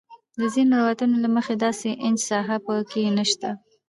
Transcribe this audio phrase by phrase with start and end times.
[0.39, 3.49] د ځینو روایتونو له مخې داسې انچ ساحه په کې نه شته.